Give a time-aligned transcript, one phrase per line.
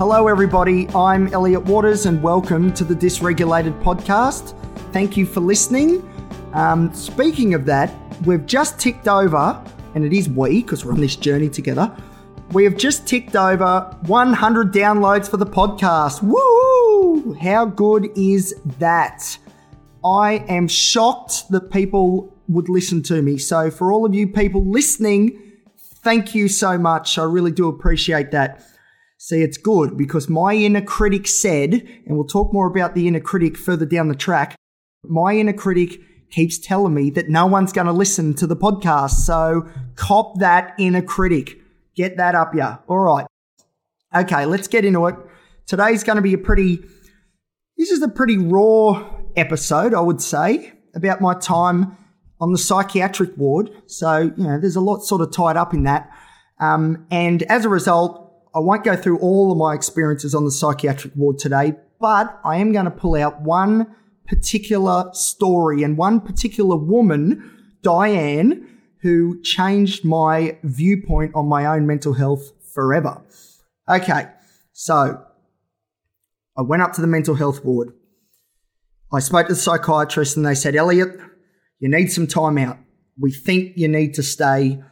[0.00, 0.88] Hello, everybody.
[0.94, 4.58] I'm Elliot Waters, and welcome to the Dysregulated Podcast.
[4.94, 6.02] Thank you for listening.
[6.54, 7.94] Um, speaking of that,
[8.24, 9.62] we've just ticked over,
[9.94, 11.94] and it is we because we're on this journey together.
[12.52, 16.22] We have just ticked over 100 downloads for the podcast.
[16.22, 17.34] Woo!
[17.34, 19.36] How good is that?
[20.02, 23.36] I am shocked that people would listen to me.
[23.36, 27.18] So, for all of you people listening, thank you so much.
[27.18, 28.66] I really do appreciate that.
[29.22, 31.74] See, it's good because my inner critic said,
[32.06, 34.56] and we'll talk more about the inner critic further down the track.
[35.04, 39.10] My inner critic keeps telling me that no one's going to listen to the podcast.
[39.10, 41.58] So, cop that inner critic.
[41.94, 42.78] Get that up, yeah.
[42.88, 43.26] All right.
[44.16, 45.16] Okay, let's get into it.
[45.66, 46.78] Today's going to be a pretty,
[47.76, 51.94] this is a pretty raw episode, I would say, about my time
[52.40, 53.70] on the psychiatric ward.
[53.84, 56.08] So, you know, there's a lot sort of tied up in that.
[56.58, 60.50] Um, and as a result, I won't go through all of my experiences on the
[60.50, 63.94] psychiatric ward today, but I am going to pull out one
[64.26, 68.66] particular story and one particular woman, Dianne,
[69.02, 73.22] who changed my viewpoint on my own mental health forever.
[73.88, 74.28] Okay,
[74.72, 75.24] so
[76.56, 77.92] I went up to the mental health ward.
[79.12, 81.18] I spoke to the psychiatrist and they said, Elliot,
[81.78, 82.78] you need some time out.
[83.18, 84.82] We think you need to stay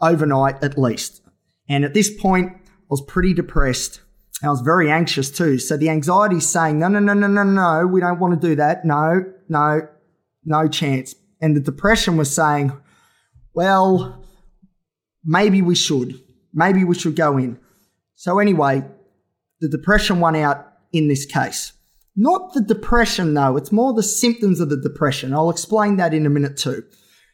[0.00, 1.22] overnight at least.
[1.68, 2.52] And at this point,
[2.94, 4.00] was pretty depressed.
[4.40, 5.58] I was very anxious too.
[5.58, 8.48] So the anxiety is saying, no, no, no, no, no, no, we don't want to
[8.48, 8.84] do that.
[8.84, 9.80] No, no,
[10.44, 11.12] no chance.
[11.40, 12.72] And the depression was saying,
[13.52, 14.24] well,
[15.24, 16.20] maybe we should.
[16.52, 17.58] Maybe we should go in.
[18.14, 18.84] So anyway,
[19.60, 21.72] the depression won out in this case.
[22.14, 25.34] Not the depression though, it's more the symptoms of the depression.
[25.34, 26.84] I'll explain that in a minute too.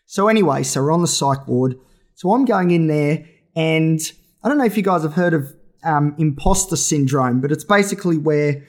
[0.07, 1.75] So anyway, so we're on the psych ward.
[2.15, 4.01] So I'm going in there and
[4.43, 8.17] I don't know if you guys have heard of um, imposter syndrome, but it's basically
[8.17, 8.63] where,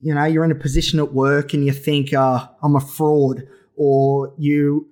[0.00, 3.42] you know, you're in a position at work and you think, uh, I'm a fraud
[3.76, 4.88] or you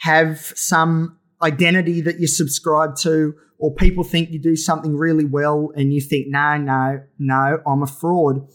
[0.00, 5.72] have some identity that you subscribe to or people think you do something really well
[5.74, 8.46] and you think, no, no, no, I'm a fraud.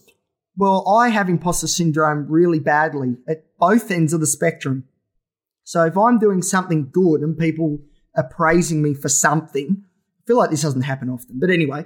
[0.55, 4.85] Well, I have imposter syndrome really badly at both ends of the spectrum.
[5.65, 7.79] So if I'm doing something good and people
[8.15, 9.83] are praising me for something,
[10.27, 11.39] feel like this doesn't happen often.
[11.39, 11.85] But anyway,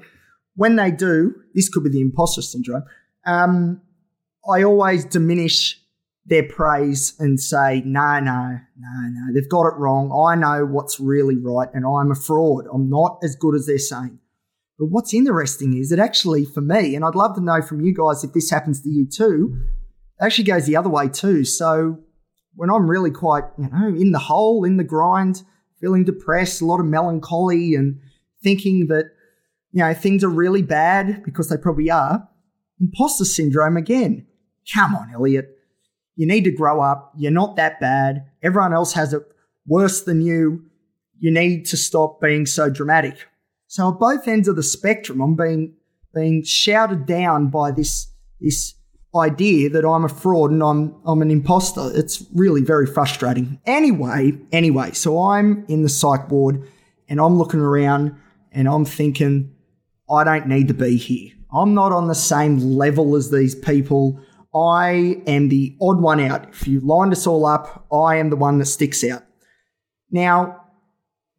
[0.56, 2.84] when they do, this could be the imposter syndrome.
[3.26, 3.82] Um,
[4.50, 5.80] I always diminish
[6.26, 10.12] their praise and say, no, no, no, no, they've got it wrong.
[10.12, 12.66] I know what's really right and I'm a fraud.
[12.74, 14.20] I'm not as good as they're saying.
[14.78, 17.94] But what's interesting is that actually for me, and I'd love to know from you
[17.94, 19.58] guys if this happens to you too,
[20.20, 21.46] actually goes the other way too.
[21.46, 22.00] So
[22.56, 25.44] when I'm really quite, you know, in the hole, in the grind,
[25.80, 28.00] feeling depressed, a lot of melancholy and
[28.48, 29.12] thinking that,
[29.74, 32.26] you know, things are really bad because they probably are,
[32.80, 34.26] imposter syndrome again.
[34.74, 35.50] Come on, Elliot.
[36.16, 37.12] You need to grow up.
[37.18, 38.26] You're not that bad.
[38.42, 39.22] Everyone else has it
[39.66, 40.64] worse than you.
[41.20, 43.18] You need to stop being so dramatic.
[43.68, 45.74] So at both ends of the spectrum, I'm being
[46.16, 48.08] being shouted down by this
[48.40, 48.76] this
[49.14, 51.92] idea that I'm a fraud and I'm I'm an imposter.
[51.94, 53.60] It's really very frustrating.
[53.66, 56.66] Anyway, anyway, so I'm in the psych ward
[57.10, 58.16] and I'm looking around
[58.58, 59.54] and I'm thinking,
[60.10, 61.32] I don't need to be here.
[61.54, 64.20] I'm not on the same level as these people.
[64.54, 66.50] I am the odd one out.
[66.50, 69.24] If you lined us all up, I am the one that sticks out.
[70.10, 70.60] Now,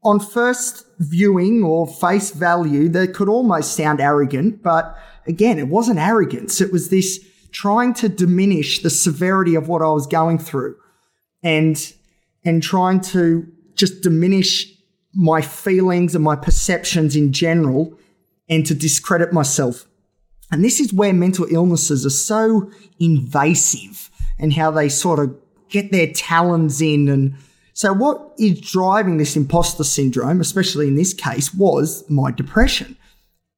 [0.04, 4.96] on first viewing or face value, that could almost sound arrogant, but
[5.26, 6.60] again, it wasn't arrogance.
[6.60, 7.18] It was this
[7.50, 10.76] trying to diminish the severity of what I was going through
[11.42, 11.76] and,
[12.44, 14.78] and trying to just diminish
[15.14, 17.98] my feelings and my perceptions in general
[18.48, 19.86] and to discredit myself.
[20.50, 25.36] And this is where mental illnesses are so invasive and how they sort of
[25.68, 27.34] get their talons in and
[27.78, 32.97] so, what is driving this imposter syndrome, especially in this case, was my depression.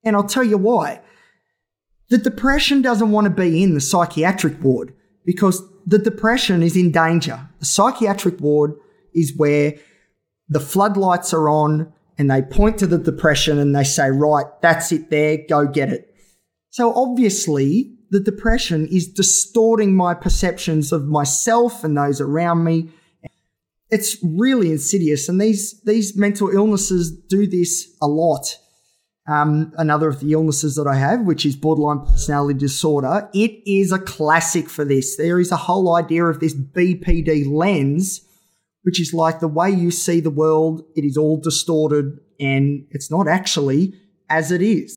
[0.04, 1.00] And I'll tell you why.
[2.10, 4.92] The depression doesn't want to be in the psychiatric ward
[5.24, 7.48] because the depression is in danger.
[7.60, 8.74] The psychiatric ward
[9.14, 9.76] is where
[10.50, 14.92] the floodlights are on and they point to the depression and they say, right, that's
[14.92, 16.14] it there, go get it.
[16.68, 22.90] So obviously, the depression is distorting my perceptions of myself and those around me
[23.90, 25.28] it's really insidious.
[25.28, 28.56] And these, these mental illnesses do this a lot.
[29.26, 33.92] Um, another of the illnesses that I have, which is borderline personality disorder, it is
[33.92, 35.16] a classic for this.
[35.16, 38.22] There is a whole idea of this BPD lens,
[38.82, 43.10] which is like the way you see the world, it is all distorted and it's
[43.10, 43.94] not actually
[44.28, 44.96] as it is.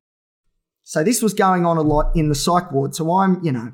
[0.83, 2.95] So this was going on a lot in the psych ward.
[2.95, 3.73] So I'm, you know,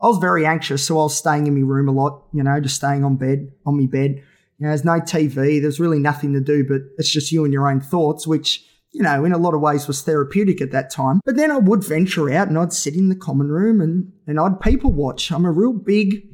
[0.00, 0.84] I was very anxious.
[0.84, 3.52] So I was staying in my room a lot, you know, just staying on bed,
[3.64, 4.22] on my bed.
[4.58, 5.60] You know, there's no TV.
[5.60, 9.02] There's really nothing to do, but it's just you and your own thoughts, which, you
[9.02, 11.20] know, in a lot of ways was therapeutic at that time.
[11.24, 14.40] But then I would venture out and I'd sit in the common room and, and
[14.40, 15.30] I'd people watch.
[15.30, 16.28] I'm a real big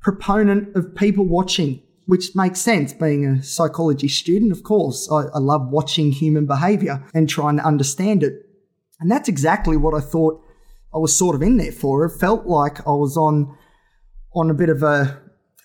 [0.00, 1.80] proponent of people watching,
[2.12, 4.52] which makes sense being a psychology student.
[4.52, 8.34] Of course, I, I love watching human behavior and trying to understand it.
[9.00, 10.44] And that's exactly what I thought
[10.94, 12.04] I was sort of in there for.
[12.04, 13.56] It felt like I was on,
[14.34, 15.22] on a bit of a,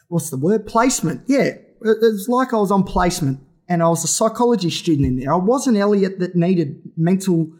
[0.07, 0.65] what's the word?
[0.65, 1.23] Placement.
[1.27, 1.51] Yeah.
[1.81, 5.33] It was like I was on placement and I was a psychology student in there.
[5.33, 7.51] I wasn't Elliot that needed mental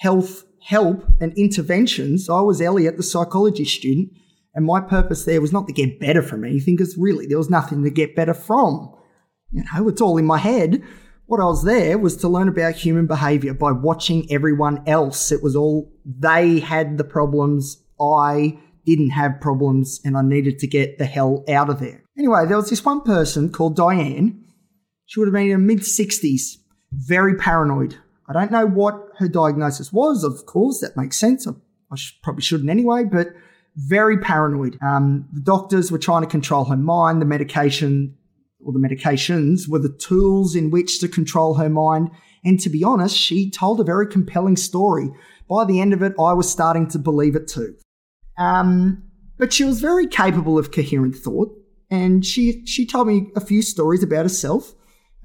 [0.00, 2.28] health help and interventions.
[2.28, 4.10] I was Elliot, the psychology student.
[4.54, 7.50] And my purpose there was not to get better from anything because really there was
[7.50, 8.94] nothing to get better from.
[9.50, 10.82] You know, it's all in my head.
[11.26, 15.32] What I was there was to learn about human behavior by watching everyone else.
[15.32, 17.82] It was all they had the problems.
[18.00, 22.02] I didn't have problems and I needed to get the hell out of there.
[22.18, 24.42] Anyway, there was this one person called Dianne.
[25.06, 26.56] She would have been in her mid 60s,
[26.92, 27.96] very paranoid.
[28.28, 31.46] I don't know what her diagnosis was, of course, that makes sense.
[31.46, 31.52] I,
[31.90, 33.28] I sh- probably shouldn't anyway, but
[33.76, 34.78] very paranoid.
[34.82, 37.20] Um, the doctors were trying to control her mind.
[37.20, 38.16] The medication
[38.64, 42.10] or the medications were the tools in which to control her mind.
[42.44, 45.10] And to be honest, she told a very compelling story.
[45.48, 47.74] By the end of it, I was starting to believe it too.
[48.38, 49.02] Um,
[49.38, 51.50] but she was very capable of coherent thought,
[51.90, 54.72] and she she told me a few stories about herself.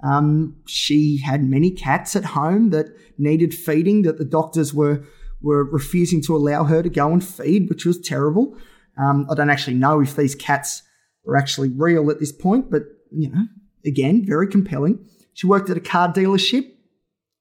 [0.04, 5.04] Um, she had many cats at home that needed feeding that the doctors were
[5.42, 8.58] were refusing to allow her to go and feed, which was terrible.
[8.98, 10.84] Um, I don't actually know if these cats
[11.24, 13.46] were actually real at this point, but you know,
[13.86, 15.06] again, very compelling.
[15.34, 16.72] She worked at a car dealership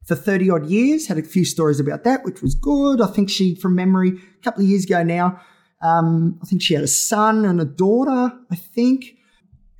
[0.07, 3.01] for 30 odd years, had a few stories about that, which was good.
[3.01, 5.41] I think she, from memory, a couple of years ago now,
[5.83, 9.16] um, I think she had a son and a daughter, I think.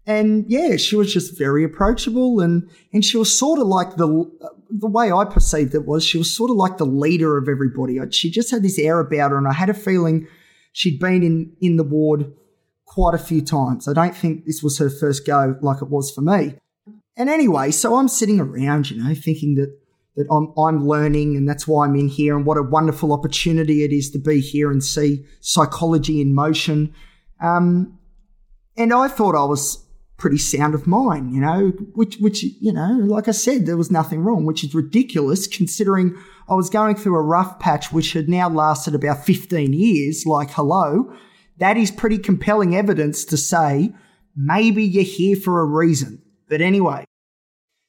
[0.07, 4.31] And yeah, she was just very approachable and, and she was sort of like the,
[4.71, 7.99] the way I perceived it was she was sort of like the leader of everybody.
[8.13, 10.29] She just had this air about her and I had a feeling
[10.73, 12.33] she'd been in, in the ward
[12.85, 13.89] quite a few times.
[13.89, 16.55] I don't think this was her first go like it was for me.
[17.17, 19.77] And anyway, so I'm sitting around, you know, thinking that
[20.17, 23.85] that I'm, I'm learning and that's why I'm in here and what a wonderful opportunity
[23.85, 26.95] it is to be here and see psychology in motion.
[27.41, 27.99] Um,
[28.79, 29.86] and I thought I was
[30.17, 33.91] pretty sound of mind, you know, which, which, you know, like I said, there was
[33.91, 36.17] nothing wrong, which is ridiculous considering
[36.49, 40.25] I was going through a rough patch which had now lasted about 15 years.
[40.25, 41.13] Like, hello,
[41.59, 43.93] that is pretty compelling evidence to say
[44.35, 46.23] maybe you're here for a reason.
[46.49, 47.05] But anyway,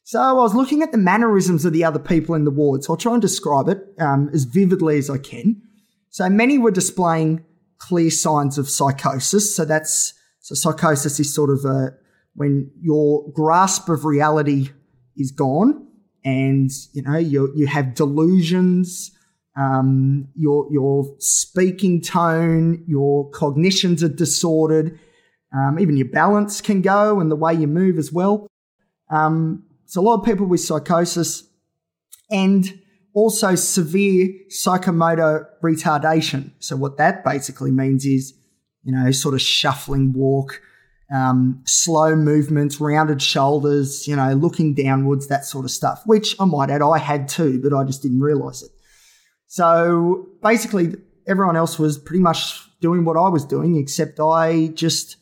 [0.04, 2.84] so I was looking at the mannerisms of the other people in the ward.
[2.84, 5.62] So I'll try and describe it um, as vividly as I can.
[6.10, 7.46] So many were displaying
[7.78, 9.56] clear signs of psychosis.
[9.56, 11.94] So that's so psychosis is sort of a
[12.38, 14.70] when your grasp of reality
[15.16, 15.88] is gone
[16.24, 19.12] and you know you you have delusions
[19.56, 25.00] um, your your speaking tone your cognitions are disordered
[25.54, 28.48] um, even your balance can go and the way you move as well.
[29.10, 31.44] Um, so a lot of people with psychosis
[32.30, 32.80] and
[33.14, 36.52] also severe psychomotor retardation.
[36.60, 38.34] So what that basically means is
[38.84, 40.62] you know sort of shuffling walk
[41.14, 46.46] um, slow movements, rounded shoulders, you know, looking downwards, that sort of stuff, which I
[46.46, 48.72] might add, I had too, but I just didn't realize it.
[49.48, 50.96] So basically,
[51.28, 55.18] everyone else was pretty much doing what I was doing, except I just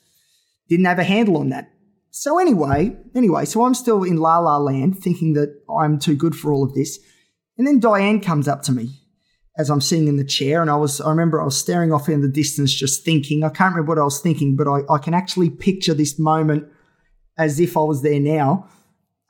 [0.68, 1.72] didn't have a handle on that.
[2.10, 6.36] So anyway, anyway, so I'm still in la la land thinking that I'm too good
[6.36, 6.98] for all of this.
[7.58, 8.90] And then Dianne comes up to me
[9.58, 10.62] as I'm sitting in the chair.
[10.62, 13.44] And I was, I remember I was staring off in the distance, just thinking.
[13.44, 16.68] I can't remember what I was thinking, but I, I can actually picture this moment
[17.38, 18.68] as if I was there now.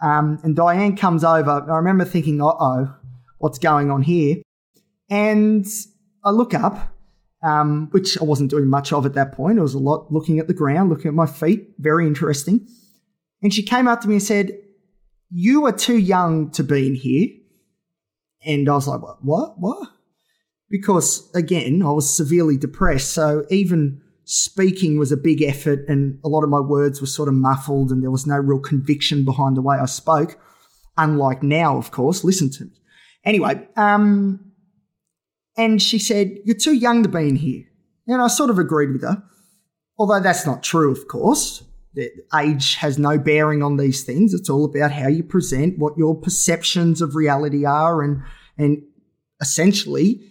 [0.01, 1.65] Um, and Dianne comes over.
[1.69, 2.95] I remember thinking, uh oh,
[3.37, 4.37] what's going on here?
[5.09, 5.65] And
[6.23, 6.93] I look up,
[7.43, 9.59] um, which I wasn't doing much of at that point.
[9.59, 11.69] It was a lot looking at the ground, looking at my feet.
[11.77, 12.67] Very interesting.
[13.41, 14.57] And she came up to me and said,
[15.29, 17.29] You are too young to be in here.
[18.43, 19.59] And I was like, What?
[19.59, 19.89] What?
[20.69, 23.11] Because again, I was severely depressed.
[23.11, 27.29] So even speaking was a big effort and a lot of my words were sort
[27.29, 30.39] of muffled and there was no real conviction behind the way I spoke.
[30.97, 32.71] Unlike now, of course, listen to me.
[33.23, 34.51] Anyway, um,
[35.57, 37.63] and she said, You're too young to be in here.
[38.07, 39.23] And I sort of agreed with her.
[39.97, 41.63] Although that's not true, of course.
[42.37, 44.33] Age has no bearing on these things.
[44.33, 48.21] It's all about how you present, what your perceptions of reality are, and
[48.57, 48.83] and
[49.39, 50.21] essentially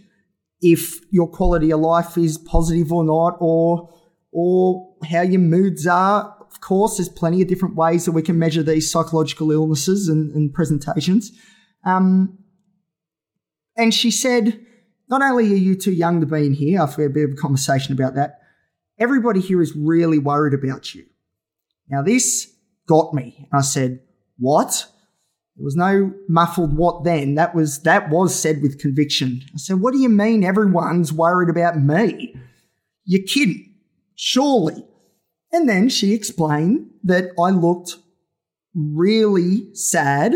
[0.64, 3.90] if your quality of life is positive or not, or
[4.32, 6.34] or how your moods are.
[6.40, 10.34] Of course, there's plenty of different ways that we can measure these psychological illnesses and,
[10.34, 11.30] and presentations.
[11.84, 12.38] Um,
[13.76, 14.60] and she said,
[15.08, 17.40] not only are you too young to be in here, after a bit of a
[17.40, 18.40] conversation about that,
[18.98, 21.04] everybody here is really worried about you.
[21.88, 22.52] Now, this
[22.86, 23.48] got me.
[23.52, 24.00] I said,
[24.38, 24.86] What?
[25.56, 27.36] There was no muffled what then.
[27.36, 29.42] That was that was said with conviction.
[29.54, 32.34] I said, What do you mean everyone's worried about me?
[33.04, 33.74] You're kidding.
[34.16, 34.84] Surely.
[35.52, 37.96] And then she explained that I looked
[38.74, 40.34] really sad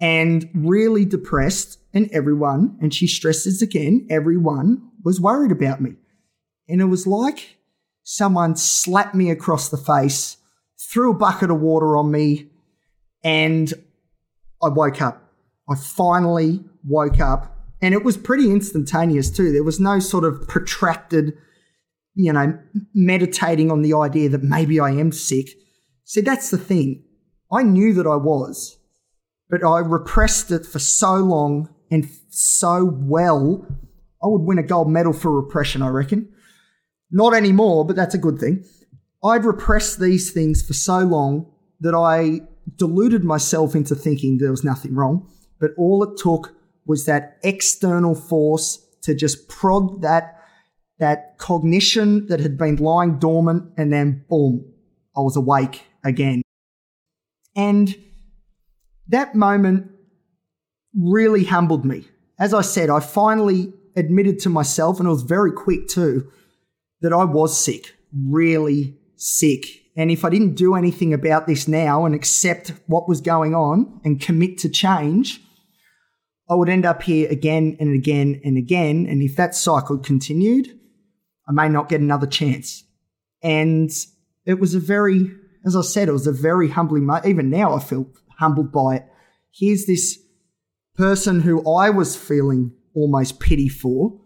[0.00, 5.92] and really depressed, and everyone, and she stresses again, everyone was worried about me.
[6.68, 7.58] And it was like
[8.02, 10.36] someone slapped me across the face,
[10.80, 12.50] threw a bucket of water on me,
[13.22, 13.72] and
[14.64, 15.32] I woke up.
[15.68, 17.50] I finally woke up.
[17.82, 19.52] And it was pretty instantaneous too.
[19.52, 21.34] There was no sort of protracted,
[22.14, 22.58] you know,
[22.94, 25.50] meditating on the idea that maybe I am sick.
[26.04, 27.04] See, that's the thing.
[27.52, 28.78] I knew that I was,
[29.50, 33.66] but I repressed it for so long and so well.
[34.22, 36.32] I would win a gold medal for repression, I reckon.
[37.10, 38.64] Not anymore, but that's a good thing.
[39.22, 42.40] I'd repressed these things for so long that I
[42.76, 45.28] deluded myself into thinking there was nothing wrong.
[45.60, 46.54] But all it took
[46.86, 50.40] was that external force to just prod that
[50.98, 54.64] that cognition that had been lying dormant, and then boom,
[55.16, 56.42] I was awake again.
[57.56, 57.94] And
[59.08, 59.90] that moment
[60.96, 62.06] really humbled me.
[62.38, 66.30] As I said, I finally admitted to myself, and it was very quick too,
[67.00, 69.64] that I was sick, really sick.
[69.96, 74.00] And if I didn't do anything about this now and accept what was going on
[74.04, 75.40] and commit to change,
[76.50, 79.06] I would end up here again and again and again.
[79.08, 80.68] And if that cycle continued,
[81.48, 82.84] I may not get another chance.
[83.42, 83.90] And
[84.44, 85.30] it was a very,
[85.64, 87.26] as I said, it was a very humbling moment.
[87.26, 89.06] Even now, I feel humbled by it.
[89.52, 90.18] Here's this
[90.96, 94.20] person who I was feeling almost pity for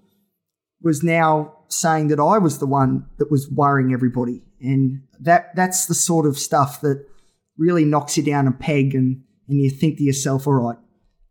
[0.82, 4.42] was now saying that I was the one that was worrying everybody.
[4.60, 7.06] And that that's the sort of stuff that
[7.56, 10.78] really knocks you down a peg and, and you think to yourself, all right,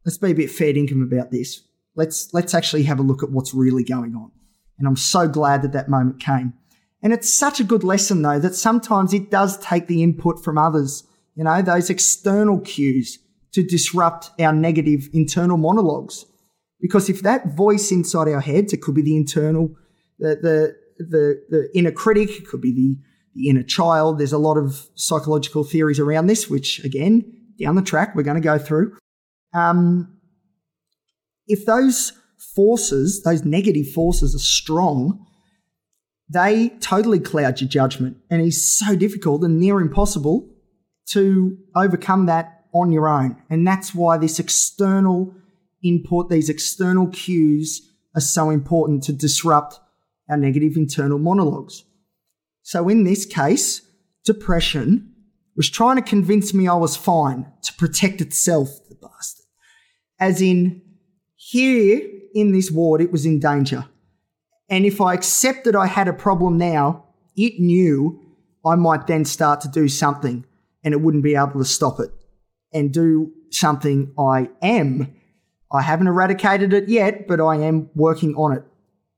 [0.06, 1.62] let's be a bit fair income about this.
[1.96, 4.32] Let's let's actually have a look at what's really going on.
[4.78, 6.54] And I'm so glad that that moment came.
[7.02, 10.58] And it's such a good lesson though that sometimes it does take the input from
[10.58, 11.04] others,
[11.36, 13.20] you know, those external cues
[13.54, 16.26] to disrupt our negative internal monologues.
[16.80, 19.76] Because if that voice inside our heads, it could be the internal,
[20.20, 22.98] the, the, the, the inner critic, it could be the,
[23.36, 24.18] the inner child.
[24.18, 27.24] There's a lot of psychological theories around this, which again,
[27.60, 28.98] down the track, we're going to go through.
[29.54, 30.20] Um,
[31.48, 32.14] if those
[32.56, 35.26] forces, those negative forces are strong,
[36.30, 40.50] they totally cloud your judgment and it's so difficult and near impossible
[41.08, 43.42] to overcome that on your own.
[43.50, 45.34] And that's why this external
[45.84, 47.82] input, these external cues
[48.16, 49.80] are so important to disrupt
[50.30, 51.84] our negative internal monologues.
[52.64, 53.82] So in this case,
[54.26, 55.14] depression
[55.56, 59.46] was trying to convince me I was fine to protect itself, the bastard.
[60.20, 60.82] As in,
[61.36, 62.02] here
[62.34, 63.86] in this ward, it was in danger.
[64.70, 67.06] And if I accepted I had a problem now,
[67.36, 68.22] it knew
[68.66, 70.46] I might then start to do something
[70.84, 72.12] and it wouldn't be able to stop it
[72.74, 75.16] and do something I am.
[75.72, 78.64] I haven't eradicated it yet, but I am working on it.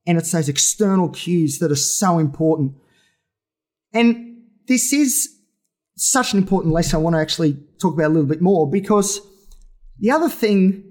[0.09, 2.73] And it's those external cues that are so important.
[3.93, 5.29] And this is
[5.97, 9.21] such an important lesson I want to actually talk about a little bit more because
[9.99, 10.83] the other thing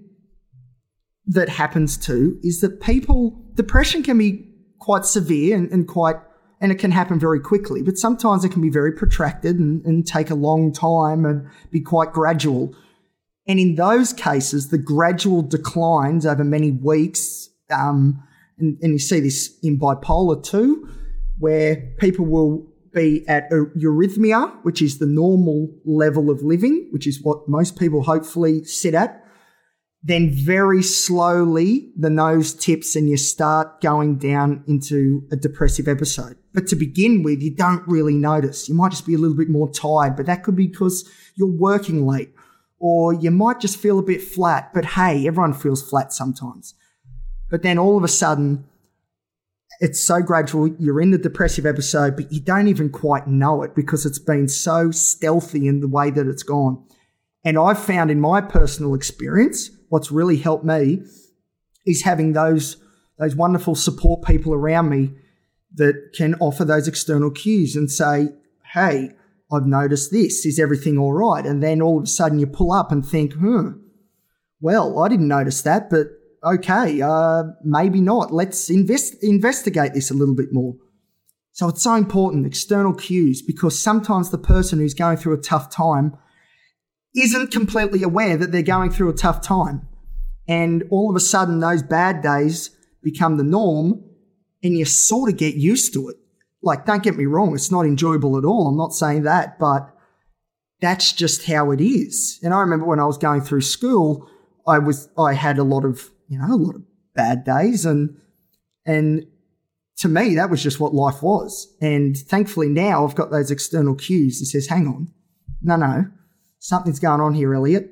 [1.26, 6.14] that happens too is that people, depression can be quite severe and, and quite
[6.60, 7.82] and it can happen very quickly.
[7.82, 11.80] But sometimes it can be very protracted and, and take a long time and be
[11.80, 12.72] quite gradual.
[13.48, 18.22] And in those cases, the gradual declines over many weeks, um,
[18.58, 20.88] and, and, you see this in bipolar too,
[21.38, 27.06] where people will be at a euthymia, which is the normal level of living, which
[27.06, 29.24] is what most people hopefully sit at
[30.02, 36.36] then very slowly the nose tips and you start going down into a depressive episode.
[36.54, 38.68] But to begin with, you don't really notice.
[38.68, 41.48] You might just be a little bit more tired, but that could be because you're
[41.48, 42.32] working late
[42.78, 44.72] or you might just feel a bit flat.
[44.72, 46.74] But hey, everyone feels flat sometimes.
[47.50, 48.64] But then all of a sudden,
[49.80, 50.68] it's so gradual.
[50.78, 54.48] You're in the depressive episode, but you don't even quite know it because it's been
[54.48, 56.84] so stealthy in the way that it's gone.
[57.44, 61.02] And I've found in my personal experience, what's really helped me
[61.86, 62.76] is having those
[63.18, 65.10] those wonderful support people around me
[65.74, 68.28] that can offer those external cues and say,
[68.74, 69.10] hey,
[69.52, 70.46] I've noticed this.
[70.46, 71.44] Is everything all right?
[71.44, 73.70] And then all of a sudden you pull up and think, hmm,
[74.60, 76.08] well, I didn't notice that, but
[76.54, 78.32] okay, uh, maybe not.
[78.32, 80.76] Let's invest, investigate this a little bit more.
[81.52, 85.70] So it's so important, external cues, because sometimes the person who's going through a tough
[85.70, 86.16] time
[87.16, 89.88] isn't completely aware that they're going through a tough time.
[90.46, 92.70] And all of a sudden, those bad days
[93.02, 94.04] become the norm
[94.62, 96.16] and you sort of get used to it.
[96.62, 98.68] Like, don't get me wrong, it's not enjoyable at all.
[98.68, 99.94] I'm not saying that, but
[100.80, 102.38] that's just how it is.
[102.42, 104.28] And I remember when I was going through school,
[104.66, 106.82] I was, I had a lot of, you know, a lot of
[107.14, 108.16] bad days and,
[108.86, 109.26] and
[109.98, 111.74] to me, that was just what life was.
[111.80, 115.12] And thankfully now I've got those external cues that says, hang on,
[115.60, 116.06] no, no,
[116.60, 117.90] something's going on here, Elliot.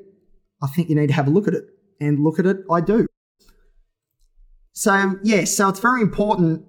[0.62, 1.64] I think you need to have a look at it.
[2.00, 3.06] And look at it, I do.
[4.72, 6.64] So, yeah, so it's very important.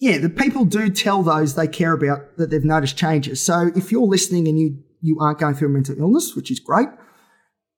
[0.00, 3.40] Yeah, the people do tell those they care about that they've noticed changes.
[3.40, 6.60] So if you're listening and you, you aren't going through a mental illness, which is
[6.60, 6.88] great,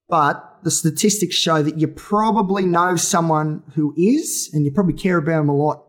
[0.09, 5.19] but the statistics show that you probably know someone who is, and you probably care
[5.19, 5.85] about them a lot.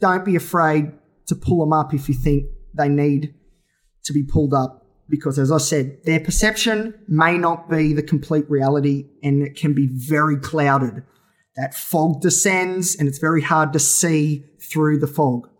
[0.00, 0.92] Don't be afraid
[1.26, 3.34] to pull them up if you think they need
[4.04, 8.48] to be pulled up because as I said, their perception may not be the complete
[8.48, 11.02] reality and it can be very clouded.
[11.56, 15.50] That fog descends and it's very hard to see through the fog.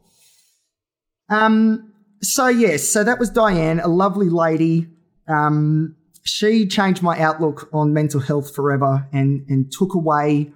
[1.28, 1.92] Um,
[2.22, 4.88] so yes, so that was Dianne, a lovely lady.
[5.28, 10.52] Um, she changed my outlook on mental health forever and, and took away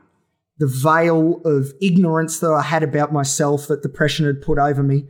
[0.58, 5.08] the veil of ignorance that I had about myself that depression had put over me.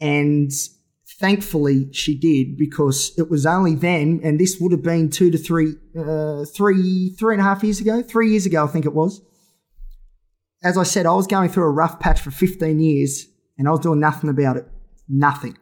[0.00, 0.52] And
[1.18, 5.38] thankfully she did because it was only then, and this would have been two to
[5.38, 8.94] three, uh, three, three and a half years ago, three years ago, I think it
[8.94, 9.22] was.
[10.62, 13.26] As I said, I was going through a rough patch for 15 years
[13.58, 14.66] and I was doing nothing about it.
[15.08, 15.56] Nothing.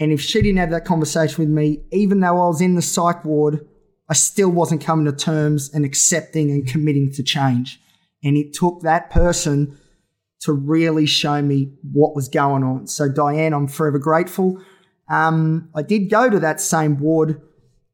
[0.00, 2.82] And if she didn't have that conversation with me, even though I was in the
[2.82, 3.66] psych ward,
[4.08, 7.80] I still wasn't coming to terms and accepting and committing to change.
[8.22, 9.78] And it took that person
[10.40, 12.86] to really show me what was going on.
[12.86, 14.62] So, Dianne, I'm forever grateful.
[15.08, 17.40] Um, I did go to that same ward,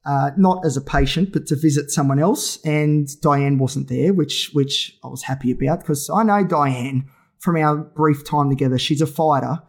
[0.04, 4.50] uh, not as a patient, but to visit someone else, and Dianne wasn't there, which
[4.52, 7.04] which I was happy about because I know Dianne
[7.38, 8.78] from our brief time together.
[8.78, 9.62] She's a fighter.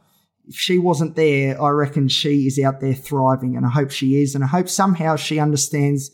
[0.47, 4.21] If she wasn't there, I reckon she is out there thriving, and I hope she
[4.21, 6.11] is, and I hope somehow she understands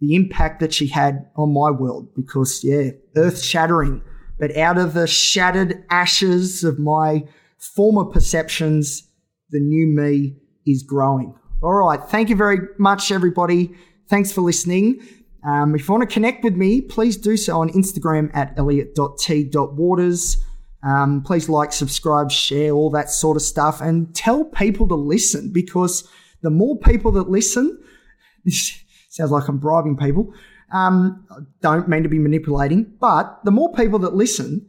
[0.00, 4.02] the impact that she had on my world because, yeah, earth shattering.
[4.38, 7.24] But out of the shattered ashes of my
[7.58, 9.02] former perceptions,
[9.50, 11.34] the new me is growing.
[11.62, 12.00] All right.
[12.02, 13.74] Thank you very much, everybody.
[14.08, 15.00] Thanks for listening.
[15.46, 20.36] Um, if you want to connect with me, please do so on Instagram at elliot.t.waters.
[20.82, 25.52] Um, please like, subscribe, share, all that sort of stuff, and tell people to listen
[25.52, 26.08] because
[26.42, 27.78] the more people that listen,
[28.44, 28.78] this
[29.10, 30.32] sounds like I'm bribing people.
[30.72, 31.26] Um,
[31.60, 34.68] don't mean to be manipulating, but the more people that listen,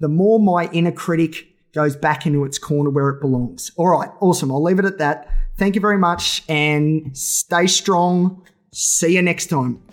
[0.00, 3.70] the more my inner critic goes back into its corner where it belongs.
[3.76, 4.50] All right, awesome.
[4.50, 5.28] I'll leave it at that.
[5.58, 8.42] Thank you very much and stay strong.
[8.72, 9.85] See you next time.